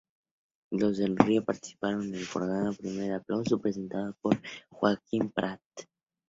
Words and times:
Los 0.71 0.97
del 0.97 1.15
Río 1.15 1.45
participaron 1.45 2.01
en 2.05 2.15
el 2.15 2.25
programa 2.25 2.71
"Primer 2.73 3.13
Aplauso", 3.13 3.59
presentado 3.59 4.15
por 4.19 4.41
Joaquín 4.71 5.29
Prat. 5.31 5.61